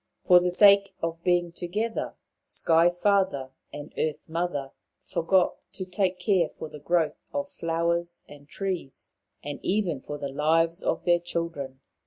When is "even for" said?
9.61-10.17